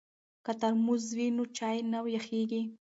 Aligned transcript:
که 0.45 0.53
ترموز 0.61 1.03
وي 1.17 1.27
نو 1.35 1.43
چای 1.57 1.77
نه 1.91 1.99
یخیږي. 2.15 2.61